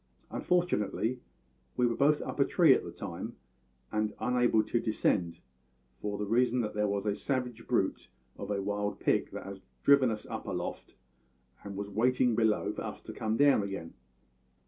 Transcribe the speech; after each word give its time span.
Unfortunately, 0.31 1.19
we 1.77 1.85
were 1.85 1.95
both 1.95 2.23
up 2.23 2.39
a 2.39 2.43
tree 2.45 2.73
at 2.73 2.83
the 2.83 2.89
time, 2.91 3.35
and 3.91 4.09
were 4.09 4.15
unable 4.21 4.63
to 4.63 4.79
descend, 4.79 5.41
for 6.01 6.17
the 6.17 6.25
reason 6.25 6.59
that 6.61 6.73
there 6.73 6.87
was 6.87 7.05
a 7.05 7.13
savage 7.15 7.67
brute 7.67 8.07
of 8.35 8.49
a 8.49 8.63
wild 8.63 8.99
pig 8.99 9.29
that 9.29 9.45
had 9.45 9.61
driven 9.83 10.09
us 10.09 10.25
up 10.25 10.47
aloft 10.47 10.95
and 11.63 11.75
was 11.75 11.87
waiting 11.87 12.33
below 12.33 12.73
for 12.73 12.81
us 12.81 12.99
to 13.03 13.13
come 13.13 13.37
down 13.37 13.61
again. 13.61 13.93